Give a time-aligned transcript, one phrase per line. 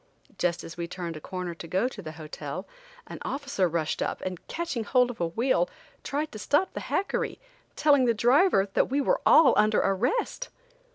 [0.39, 2.65] Just as we turned a corner to go to the hotel,
[3.05, 5.69] an officer rushed up and, catching hold of a wheel,
[6.03, 7.37] tried to stop the hackery,
[7.75, 10.49] telling the driver that we were all under arrest.